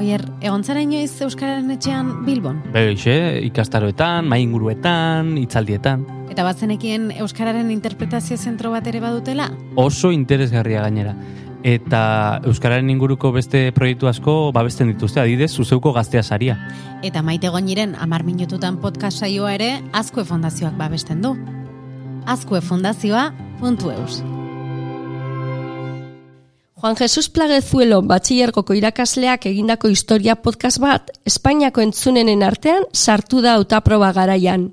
[0.00, 2.62] Oier, egon zara inoiz Euskararen etxean Bilbon?
[2.72, 3.12] Beixe,
[3.44, 6.06] ikastaroetan, mainguruetan, itzaldietan.
[6.32, 9.50] Eta batzenekien Euskararen interpretazio zentro bat ere badutela?
[9.76, 11.12] Oso interesgarria gainera.
[11.68, 16.56] Eta Euskararen inguruko beste proiektu asko babesten dituzte, adidez, zuzeuko gaztea saria.
[17.04, 21.36] Eta maite goiniren amar minututan podcast saioa ere Azkue Fondazioak babesten du.
[22.24, 24.39] azkuefondazioa.eus
[26.80, 34.14] Juan Jesus Plagezuelo batxillergoko irakasleak egindako historia podcast bat Espainiako entzunenen artean sartu da autaproba
[34.16, 34.70] garaian.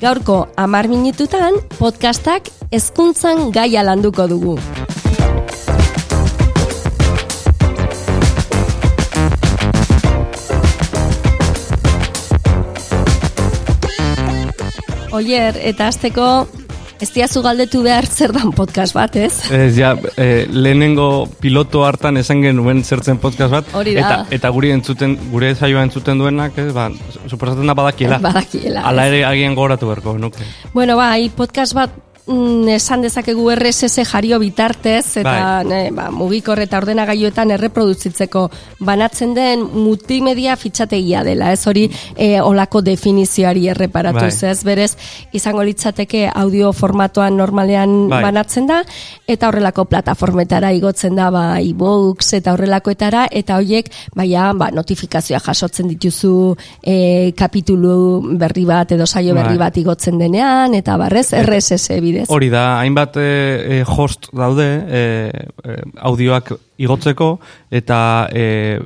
[0.00, 4.56] Gaurko amar minututan podcastak hezkuntzan gaia landuko dugu.
[15.12, 16.61] Oier, eta azteko
[17.02, 19.32] ez diazu galdetu behar zer dan podcast bat, ez?
[19.50, 23.72] Ez, ja, e, lehenengo piloto hartan esan genuen zertzen podcast bat.
[23.78, 24.04] Hori da.
[24.04, 26.88] Eta, eta guri entzuten, gure saioa entzuten duenak, ez, ba,
[27.26, 28.20] suposatzen da badakiela.
[28.22, 28.86] Badakiela.
[28.92, 30.46] Ala ere agian gogoratu berko, nuke.
[30.76, 35.64] Bueno, bai, podcast bat mm, esan dezakegu RSS jario bitartez eta Bai.
[35.66, 38.44] ne, ba, mugikor eta ordenagailuetan erreproduzitzeko
[38.80, 44.50] banatzen den multimedia fitxategia dela, ez hori e, olako definizioari erreparatuz, Bai.
[44.50, 44.90] ez berez
[45.32, 48.22] izango litzateke audio formatoan normalean Bai.
[48.22, 48.82] banatzen da
[49.26, 55.88] eta horrelako plataformetara igotzen da ba e-books eta horrelakoetara eta hoiek baia ba, notifikazioa jasotzen
[55.90, 59.66] dituzu e, kapitulu berri bat edo saio berri Bai.
[59.66, 62.11] bat igotzen denean eta barrez RSS bidez.
[62.28, 65.02] Hori da, hainbat e, host daude e,
[66.00, 67.34] audioak igotzeko
[67.70, 67.98] eta
[68.32, 68.80] e,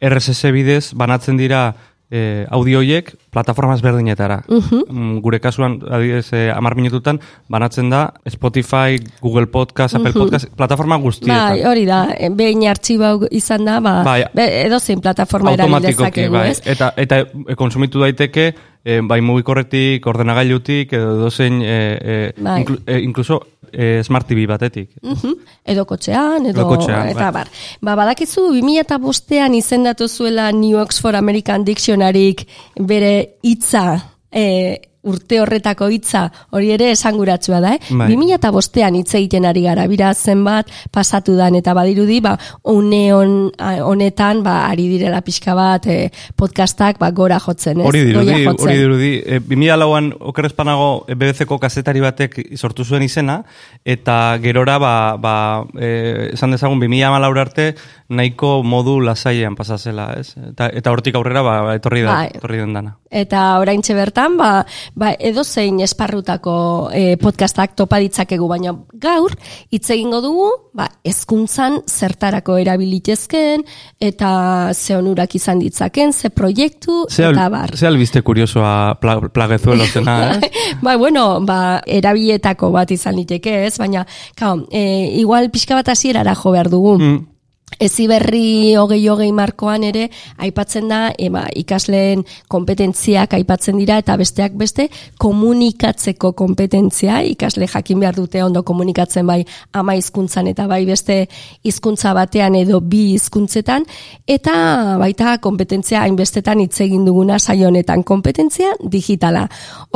[0.00, 1.68] RSS bidez banatzen dira
[2.10, 4.40] e, audioiek plataforma ezberdinetara.
[4.50, 10.96] Mm, Gure kasuan, adibidez, e, amar minututan, banatzen da Spotify, Google Podcast, Apple Podcast, plataforma
[10.96, 11.60] Bai, guztietan.
[11.70, 12.00] hori da,
[12.36, 14.24] behin artxiba izan da, ba, Bai.
[14.34, 16.50] edo zein plataforma erabil automatikoki, bai.
[16.64, 18.50] Eta, eta e, konsumitu daiteke,
[18.84, 22.60] e, bai mugikorretik, ordenagailutik, edo dozein, e, e, Bai.
[22.62, 23.40] inklu, e, incluso
[23.72, 24.90] e, Smart TV batetik.
[25.02, 25.34] Mhm.
[25.64, 27.32] Edo kotxean, edo, Edo kotxean, eta bai.
[27.32, 27.48] bar.
[27.80, 32.46] Ba, badakizu, 2005an izendatu zuela New Oxford American Dictionaryk
[32.80, 34.00] bere hitza
[34.32, 37.80] e, urte horretako hitza hori ere esanguratsua da, eh?
[37.90, 38.08] Bai.
[38.12, 42.34] 2005an hitz egiten ari gara, bira zenbat pasatu dan, eta badirudi, ba,
[42.68, 47.86] une hon, a- honetan, ba, ari direla pixka bat e, podcastak, ba, gora jotzen, ez?
[47.88, 49.12] Hori dirudi, hori dirudi.
[49.24, 53.40] E, 2004an okerrezpanago BBC-ko kazetari batek sortu zuen izena,
[53.84, 55.34] eta gerora, ba, ba,
[55.80, 57.66] e, esan dezagun, 2004 arte,
[58.10, 60.34] nahiko modu lasaian pasazela, ez?
[60.50, 62.30] Eta, eta hortik aurrera, ba, etorri da, Bai.
[62.36, 62.96] etorri den dana.
[63.10, 64.50] Eta oraintxe bertan, ba,
[64.94, 69.34] ba edo zein esparrutako e, podcastak topa ditzakegu, baina gaur
[69.70, 73.64] hitz egingo dugu, ba, hezkuntzan zertarako erabilitezken
[74.00, 74.30] eta
[74.74, 77.76] ze onurak izan ditzaken, ze proiektu Ze, eta bar.
[77.76, 80.50] ze albiste kuriosoa pla, plagezuelo zena, eh?
[80.82, 83.76] ba, bueno, ba, erabiletako bat izan liteke, ez?
[83.78, 86.98] Baina, kao, e, igual pixka bat hasierara jo behar dugu.
[86.98, 87.29] Mm.
[87.78, 90.08] Ezi berri hogei hogei markoan ere
[90.42, 94.88] aipatzen da e, ba, ikasleen kompetentziak aipatzen dira eta besteak beste
[95.22, 101.22] komunikatzeko kompetentzia ikasle jakin behar dute ondo komunikatzen bai ama hizkuntzan eta bai beste
[101.64, 103.86] hizkuntza batean edo bi hizkuntzetan
[104.28, 104.56] eta
[105.00, 109.46] baita kompetentzia hainbestetan hitz egin duguna saio honetan kompetentzia digitala.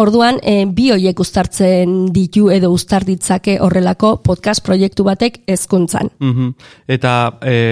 [0.00, 6.10] Orduan e, bi hoiek uztartzen ditu edo uztar ditzake horrelako podcast proiektu batek hezkuntzan.
[6.20, 6.50] Mhm.
[6.88, 7.63] Eta, e,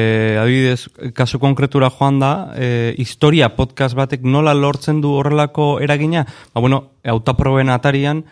[0.42, 6.26] adibidez, kasu konkretura joan da, e, historia podcast batek nola lortzen du horrelako eragina?
[6.54, 8.24] Ba, bueno, autaproben atarian,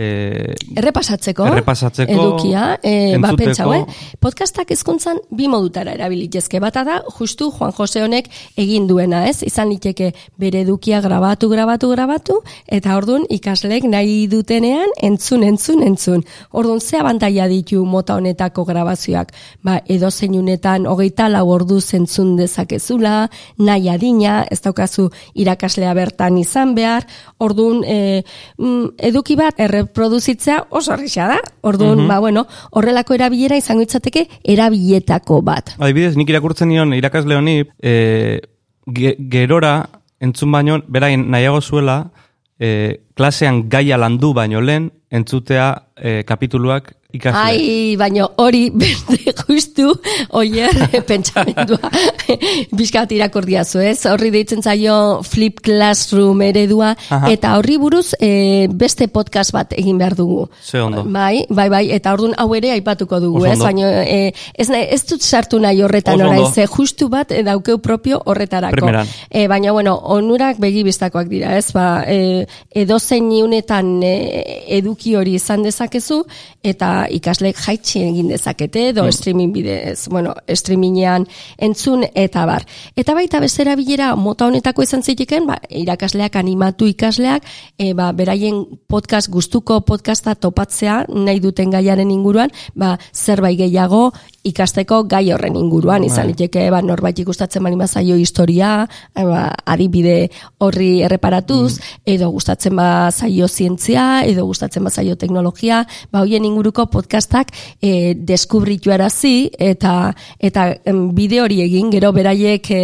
[0.00, 3.82] e, Errepasatzeko, Errepasatzeko, edukia, e, ba, pentsau, eh?
[4.22, 6.60] podcastak hezkuntzan bi modutara erabilitezke.
[6.62, 9.42] Bata da, justu Juan Jose honek egin duena, ez?
[9.46, 16.24] Izan liteke bere edukia grabatu, grabatu, grabatu, eta ordun ikaslek nahi dutenean entzun, entzun, entzun.
[16.56, 19.34] Ordun ze abantaia ditu mota honetako grabazioak?
[19.66, 23.28] Ba, edo zeinunetan hogeita lau ordu zentzun dezakezula,
[23.58, 27.06] nahi adina, ez daukazu irakaslea bertan izan behar,
[27.38, 28.22] ordun e,
[28.58, 29.60] mm, eduki bat
[29.90, 31.38] erreproduzitzea oso erresa da.
[31.62, 35.74] Orduan, ba, bueno, horrelako erabilera izango itzateke erabiletako bat.
[35.78, 38.40] adibidez, nik irakurtzen nion irakasle honi, e,
[38.86, 39.88] ge, gerora,
[40.20, 42.10] entzun baino, berain nahiago zuela,
[42.58, 47.40] e, klasean gaia landu baino lehen, entzutea e, kapituluak ikasle.
[47.40, 49.90] Ai, baino hori beste justu
[50.38, 50.70] oier
[51.08, 51.90] pentsamendua
[52.72, 54.04] bizkat irakurdia zu, ez?
[54.06, 57.30] Horri deitzen zaio Flip Classroom eredua Aha.
[57.32, 60.48] eta horri buruz e, beste podcast bat egin behar dugu.
[60.62, 61.04] Ze ondo.
[61.04, 63.58] Bai, bai, bai, eta ordun hau ere aipatuko dugu, ez?
[63.60, 68.20] Baina e, ez, nahi- ez dut sartu nahi horretan orain, ze justu bat daukeu propio
[68.24, 68.76] horretarako.
[68.76, 69.06] Primeran.
[69.30, 71.70] E, baina, bueno, onurak begibistakoak dira, ez?
[71.74, 74.14] Ba, e, edozein iunetan e,
[74.78, 76.22] eduki hori izan dezakezu,
[76.62, 81.26] eta ikasleek jaitsi egin dezakete, edo streaming bidez, bueno, streamingean
[81.58, 82.66] entzun, eta bar.
[82.96, 87.46] Eta baita bezera bilera mota honetako izan zitiken, ba, irakasleak animatu ikasleak,
[87.78, 94.10] e, ba, beraien podcast, gustuko podcasta topatzea nahi duten gaiaren inguruan, ba, zerbait gehiago
[94.44, 96.32] ikasteko gai horren inguruan, izan Bai.
[96.32, 103.10] liteke, ba, norbait ikustatzen bali mazaio historia, eh, ba, adibide horri erreparatuz, edo gustatzen ba
[103.12, 107.52] zaio zientzia, edo gustatzen ba zaio teknologia, ba hoien inguruko podcastak
[107.82, 110.66] e, deskubritu arazi, eta, eta
[111.16, 112.82] bide hori egin, gero beraiek e,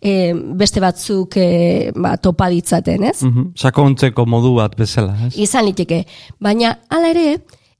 [0.00, 1.48] e, beste batzuk e,
[1.96, 3.20] ba, topa ditzaten, ez?
[3.22, 3.52] Mhm.
[3.58, 5.34] Sakontzeko modu bat bezala, ez?
[5.36, 6.04] izan liteke.
[6.42, 7.28] Baina, hala ere,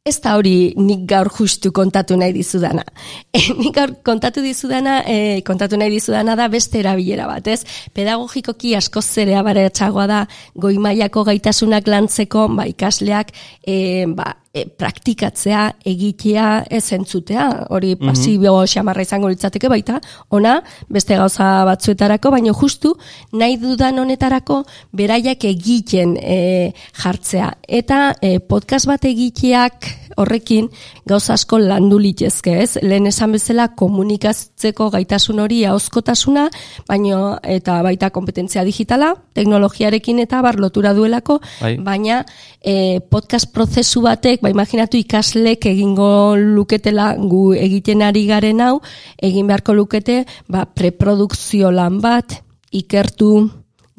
[0.09, 2.85] ez da hori nik gaur justu kontatu nahi dizudana.
[3.37, 7.61] E, nik gaur kontatu dizudana, e, kontatu nahi dizudana da beste erabilera bat, ez?
[7.95, 10.23] Pedagogikoki askoz zere abaratsagoa da
[10.57, 13.35] goi mailako gaitasunak lantzeko, ba, ikasleak,
[13.67, 19.99] e, ba, e, praktikatzea, egitea, ez entzutea, hori pasibio xamarra izango litzateke baita,
[20.35, 20.59] ona,
[20.93, 22.95] beste gauza batzuetarako, baina justu
[23.39, 24.63] nahi dudan honetarako
[24.97, 26.73] beraiak egiten e,
[27.03, 27.53] jartzea.
[27.81, 29.89] Eta e, podcast bat egiteak
[30.19, 30.69] horrekin
[31.09, 32.79] gauza asko landu litezke, ez?
[32.83, 36.49] Lehen esan bezala komunikatzeko gaitasun hori ahozkotasuna,
[36.89, 41.77] baino eta baita kompetentzia digitala, teknologiarekin eta bar lotura duelako, Bai.
[41.85, 42.23] baina
[42.61, 48.79] e, podcast prozesu batek, ba imaginatu ikaslek egingo luketela gu egiten ari garen hau,
[49.21, 52.39] egin beharko lukete, ba preprodukzio lan bat,
[52.73, 53.51] ikertu,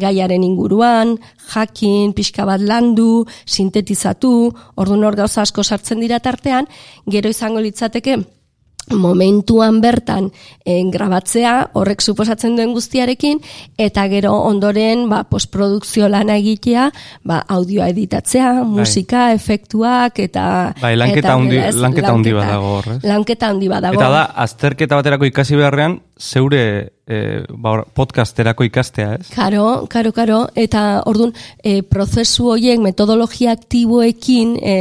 [0.02, 1.20] gaiaren inguruan,
[1.54, 6.66] jakin, pixka bat landu, sintetizatu, orduan hor gauza asko sartzen dira tartean,
[7.06, 8.18] gero izango litzateke
[8.96, 10.32] momentuan bertan
[10.66, 13.40] eh, grabatzea horrek suposatzen duen guztiarekin
[13.78, 16.90] eta gero ondoren ba, postprodukzio lana egitea
[17.24, 21.76] ba, audioa editatzea, musika, efektuak eta Bai, lanketa eta handi- ez?
[21.76, 23.00] lanketa handi bat dago hor, ez?
[23.04, 24.00] Lanketa handi bat dago.
[24.00, 29.30] Eta da, azterketa baterako ikasi beharrean, zeure e, ba, podcasterako ikastea, ez?
[29.34, 31.34] Karo, karo, karo, eta orduan
[31.64, 34.76] e, prozesu horiek metodologia aktiboekin e,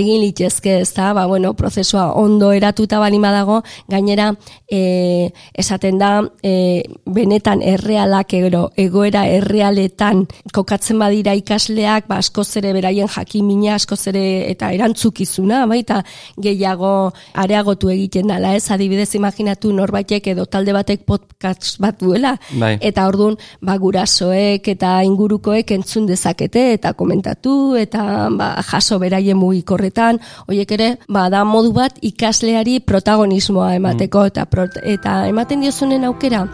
[0.00, 3.60] egin litezke, ez da, ba, bueno, prozesua ondo eratuta balima dago,
[3.90, 4.32] gainera
[4.66, 6.10] e, esaten da
[6.42, 10.24] e, benetan errealak ero, egoera errealetan
[10.56, 16.02] kokatzen badira ikasleak, ba, askoz ere beraien jakimina, askoz ere eta erantzukizuna, baita
[16.40, 22.78] gehiago areagotu egiten dala, ez, adibidez imaginatu norbaitek edo talde batek podcast bat duela, Bai.
[22.80, 30.20] eta orduan ba gurasoek eta ingurukoek entzun dezakete eta komentatu eta ba, jaso beraien mugikorretan
[30.48, 36.46] hoiek ere ba da modu bat ikasleari protagonismoa emateko eta prot- eta ematen diozunen aukera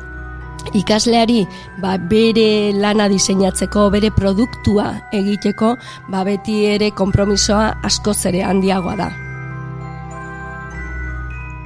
[0.75, 1.47] ikasleari
[1.83, 5.77] ba, bere lana diseinatzeko, bere produktua egiteko,
[6.11, 9.26] ba, beti ere konpromisoa askoz ere handiagoa da.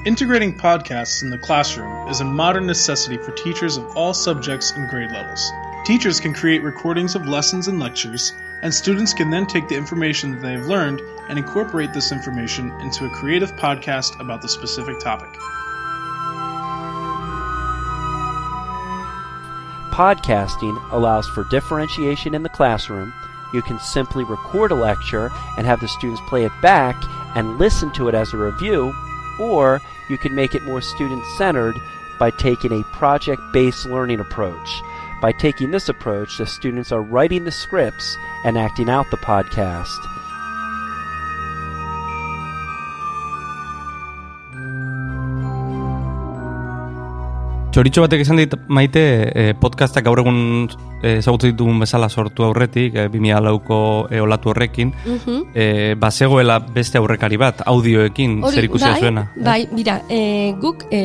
[0.07, 4.89] Integrating podcasts in the classroom is a modern necessity for teachers of all subjects and
[4.89, 5.53] grade levels.
[5.85, 8.33] Teachers can create recordings of lessons and lectures,
[8.63, 12.71] and students can then take the information that they have learned and incorporate this information
[12.81, 15.29] into a creative podcast about the specific topic.
[19.93, 23.13] Podcasting allows for differentiation in the classroom.
[23.53, 26.97] You can simply record a lecture and have the students play it back
[27.37, 28.95] and listen to it as a review,
[29.41, 31.75] or you can make it more student centered
[32.19, 34.83] by taking a project based learning approach.
[35.21, 39.99] By taking this approach, the students are writing the scripts and acting out the podcast.
[47.81, 49.01] Txoritxo batek esan dit maite
[49.33, 50.41] e, podcastak gaur egun
[51.01, 53.79] e, ezagutzen ditugun bezala sortu aurretik, e, 2000 lauko
[54.13, 54.91] e, olatu horrekin,
[55.57, 59.25] e, bazegoela beste aurrekari bat, audioekin, zer ikusia bai, zuena.
[59.47, 60.21] Bai, mira, e,
[60.61, 61.01] guk e,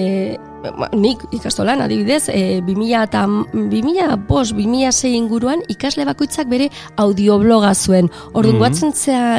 [0.93, 8.10] nik ikastolan adibidez, e, 2000 eta 2000 bos, 2006 inguruan ikasle bakoitzak bere audiobloga zuen.
[8.34, 8.93] Orduan, mm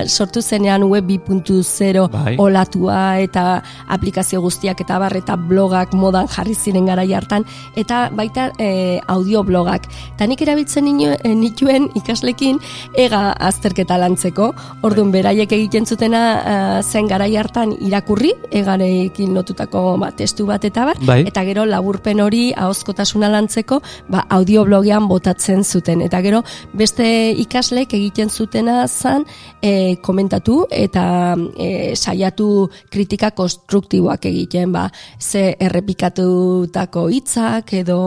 [0.07, 2.37] sortu zenean web 2.0 Bai.
[2.39, 7.45] olatua eta aplikazio guztiak eta bar eta blogak modan jarri ziren garai hartan
[7.77, 9.87] eta baita e, audioblogak.
[10.15, 12.59] Eta nik erabiltzen nino- e, nituen ikaslekin
[12.95, 14.53] ega azterketa lantzeko.
[14.87, 20.87] Orduan beraiek egiten zutena eh, zen garai hartan irakurri egarekin lotutako ba, testu bat eta
[20.91, 21.16] bar Bai.
[21.25, 26.43] Eta gero laburpen hori ahozkotasuna lantzeko ba, audioblogean botatzen zuten eta gero
[26.77, 27.07] beste
[27.45, 29.25] ikaslek egiten zutena zan
[29.63, 34.89] e, komentatu eta e, saiatu kritika konstruktiboak egiten ba,
[35.21, 38.01] ze errepikatutako hitzak edo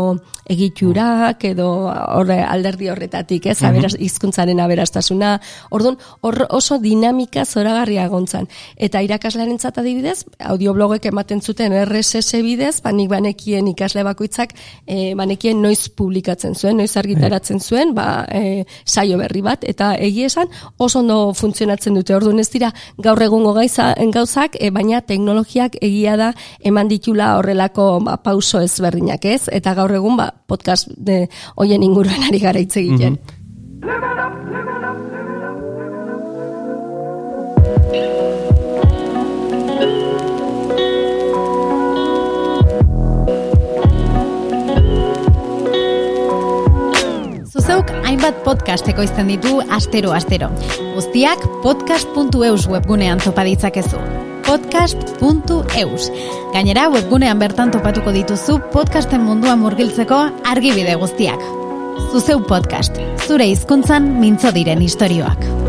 [0.49, 5.35] egiturak edo horre alderdi horretatik, ez, aberaz, hizkuntzaren aberastasuna.
[5.75, 8.49] Orduan, hor oso dinamika zoragarria gontzan.
[8.75, 14.53] Eta irakaslearen adibidez, audioblogek ematen zuten RSS bidez, banik banekien ikasle bakoitzak,
[14.87, 20.25] e, banekien noiz publikatzen zuen, noiz argitaratzen zuen, ba, e, saio berri bat, eta egia
[20.25, 22.15] esan oso ondo funtzionatzen dute.
[22.15, 27.99] Orduan ez dira gaur egungo gaiza, gauzak, e, baina teknologiak egia da eman ditula horrelako
[28.03, 29.47] ba, pauso ezberdinak, ez?
[29.51, 33.19] Eta gaur egun ba, podcast de hoien inguruan ari gara hitz egiten.
[33.79, 34.28] Zuzeuk
[48.19, 50.49] hainbat podcast ekoizten ditu astero astero.
[50.91, 53.95] Guztiak podcast.eus webgunean topa ditzakezu.
[54.43, 56.09] podcast.eus.
[56.51, 60.19] Gainera webgunean bertan topatuko dituzu podcasten munduan murgiltzeko
[60.51, 61.39] argibide guztiak.
[62.11, 62.99] Zuzeu podcast.
[63.25, 65.68] Zure hizkuntzan mintzo diren istorioak.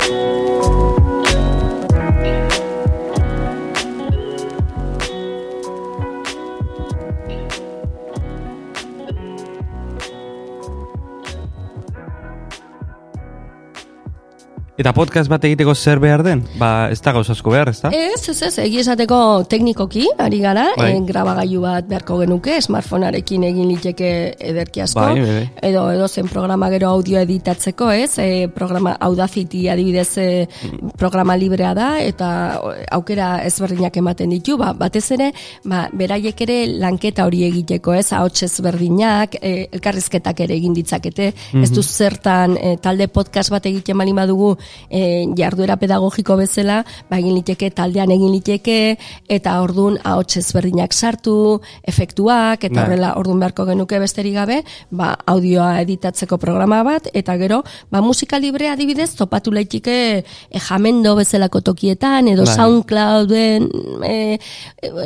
[14.80, 16.40] Eta podcast bat egiteko zer behar den?
[16.56, 17.90] Ba, ez da gauz asko behar, ez da?
[17.92, 19.16] Ez, ez, ez, egi esateko
[19.52, 20.86] teknikoki, ari gara, Bai.
[20.94, 24.12] eh, grabagailu bat beharko genuke, smartphonearekin egin liteke
[24.50, 25.42] ederki asko, Bai, bai, bai.
[25.68, 30.24] edo edo zen programa gero audio editatzeko, ez, e, programa Audacity adibidez e,
[30.96, 32.30] programa librea da, eta
[32.96, 35.28] aukera ezberdinak ematen ditu, ba, batez ere,
[35.68, 41.68] ba, beraiek ere lanketa hori egiteko, ez, ahots ezberdinak, e, elkarrizketak ere egin ditzakete, ez
[41.68, 44.54] du zertan e, talde podcast bat egiten bali badugu
[44.90, 48.96] e, jarduera pedagogiko bezala, ba, egin liteke taldean egin liteke,
[49.28, 52.84] eta ordun ahots ezberdinak sartu, efektuak, eta Bai.
[52.84, 54.60] horrela ordun beharko genuke besterik gabe,
[54.90, 61.14] ba, audioa editatzeko programa bat, eta gero, ba, musika librea adibidez, topatu laitike e, jamendo
[61.18, 62.54] bezalako tokietan, edo Bai.
[62.56, 63.68] SoundClouden,
[64.06, 64.38] e,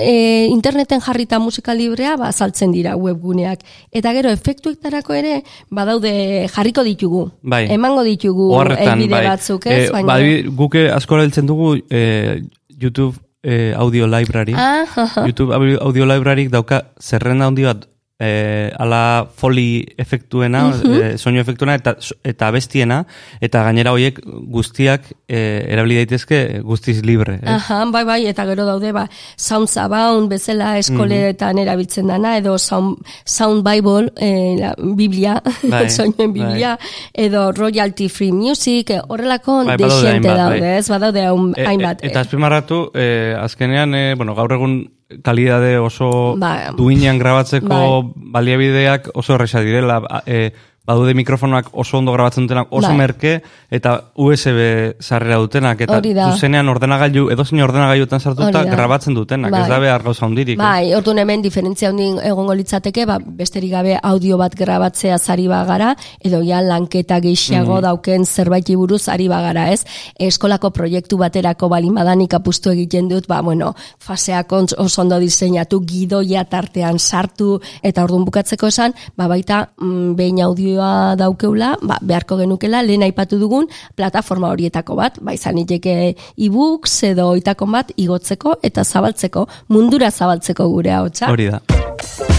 [0.00, 3.64] e, interneten jarrita musika librea, ba, saltzen dira webguneak.
[3.92, 6.14] Eta gero, efektuetarako ere, badaude
[6.52, 7.24] jarriko ditugu.
[7.42, 7.64] Bai.
[7.74, 9.26] Emango ditugu Horretan, helbide bai.
[9.54, 9.88] Batzuk, ez?
[9.88, 10.08] Eh, baina...
[10.12, 12.42] badi- guke asko erabiltzen dugu eh,
[12.80, 14.54] YouTube eh, audio library.
[14.56, 14.84] Ah.
[15.28, 17.86] YouTube audio- audio library dauka zerrenda handi bat
[18.20, 23.00] eh, ala foli efektuena, eh, soinu efektuena eta, eta bestiena,
[23.40, 27.40] eta gainera horiek guztiak eh, erabili daitezke guztiz libre.
[27.42, 27.50] Eh?
[27.56, 33.02] Aha, bai, bai, eta gero daude, ba, Sounds Abound bezala eskoletan erabiltzen dana, edo Sound,
[33.24, 36.78] Sound Bible, eh, la, Biblia, Bai, soinuen Biblia,
[37.12, 40.76] edo Royalty Free Music, eh, horrelako Bai, desiente hainbat, daude, bai.
[40.78, 42.02] ez, badaude haun- E- hainbat.
[42.04, 44.92] e- eta azpimarratu, eh, azkenean, eh, bueno, gaur egun
[45.22, 48.12] kalidade oso Ba, duinean grabatzeko bai.
[48.16, 50.52] baliabideak oso erresa direla, ba- eh,
[50.84, 52.96] badude mikrofonoak oso ondo grabatzen dutenak oso Bai.
[52.96, 54.58] merke, eta USB
[55.00, 56.00] sarrera dutenak, eta
[56.30, 59.70] zuzenean ordenagailu, edo zein ordenagailutan sartuta grabatzen dutenak, ez Bai.
[59.70, 60.58] da behar gauza hundirik.
[60.58, 60.62] eh?
[60.62, 65.94] Bai, orduan hemen diferentzia handi egongo litzateke, ba, besterik gabe audio bat grabatzea zari bagara,
[66.20, 69.86] edo ja lanketa gehiago dauken zerbaiti buruz ari bagara, ez?
[70.20, 76.44] Eskolako proiektu baterako balin badanik apustu egiten dut, ba, bueno, faseak oso ondo diseinatu, gidoia
[76.44, 80.42] tartean sartu, eta orduan bukatzeko esan, ba, baita, mm, behin
[80.74, 87.02] audioa daukeula, ba, beharko genukela, lehen aipatu dugun, plataforma horietako bat, ba, izan iteke e-books
[87.10, 91.30] edo itakon bat igotzeko eta zabaltzeko, mundura zabaltzeko gure ahotsa.
[91.30, 92.33] Hori da.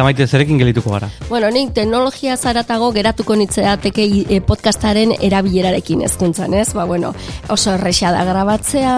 [0.00, 1.10] Eta maite zerekin gelituko gara.
[1.28, 6.70] Bueno, nik teknologia zaratago geratuko nitzeateke e, podcastaren erabilerarekin ezkuntzan, ez?
[6.72, 7.10] Ba, bueno,
[7.52, 8.94] oso erresa da grabatzea,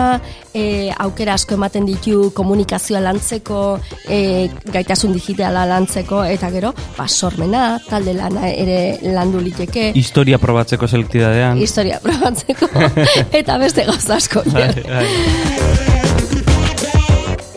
[0.54, 3.58] e, aukera asko ematen ditu komunikazioa lantzeko,
[4.06, 10.86] e, gaitasun digitala lantzeko, eta gero, ba, sormena, talde lana ere landu liteke, Historia probatzeko
[10.86, 11.58] selektidadean.
[11.58, 12.70] historia probatzeko,
[13.42, 14.46] eta beste gauza asko.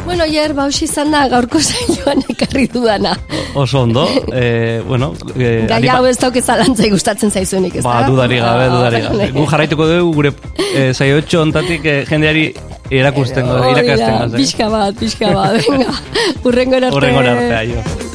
[0.05, 3.15] Bueno, Jer, baus izan da gaurko saioan ekarri dudana.
[3.57, 5.13] Oso ondo, e, bueno...
[5.33, 7.89] E, Gai hau ez dauke zalantzai gustatzen zaizunik, ez da?
[7.89, 9.29] Ba, dudari gabe, dudari gabe.
[9.35, 12.49] Gu jarraituko dugu gure e, saio ontatik e, jendeari
[12.91, 14.43] erakusten godu, irakasten godu.
[14.43, 15.97] Pixka bat, pixka bat, venga.
[16.45, 16.93] Urrengo arte.
[16.99, 18.14] Urrengo arte, aio.